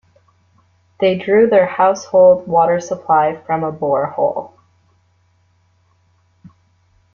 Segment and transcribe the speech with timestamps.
[0.99, 4.53] They drew their household water supply from a borehole.